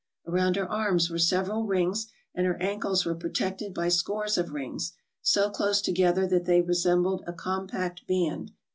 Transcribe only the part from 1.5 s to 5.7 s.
rings, and her ankles were protected by scores of rings, so